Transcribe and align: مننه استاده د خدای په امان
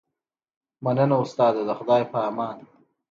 مننه 0.83 1.15
استاده 1.23 1.61
د 1.65 1.71
خدای 1.79 2.03
په 2.11 2.17
امان 2.29 2.57